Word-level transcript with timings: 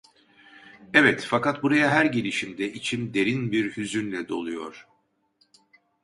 Evet, 0.93 1.25
fakat 1.29 1.63
buraya 1.63 1.89
her 1.89 2.05
gelişimde 2.05 2.73
içim 2.73 3.13
derin 3.13 3.51
bir 3.51 3.77
hüzünle 3.77 4.27
doluyor! 4.27 4.87